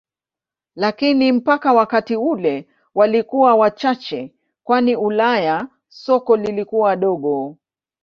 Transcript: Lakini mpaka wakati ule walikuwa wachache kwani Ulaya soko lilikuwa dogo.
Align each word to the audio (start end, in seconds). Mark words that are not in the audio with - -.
Lakini 0.75 1.31
mpaka 1.31 1.73
wakati 1.73 2.15
ule 2.15 2.67
walikuwa 2.95 3.55
wachache 3.55 4.33
kwani 4.63 4.95
Ulaya 4.95 5.67
soko 5.87 6.37
lilikuwa 6.37 6.95
dogo. 6.95 7.57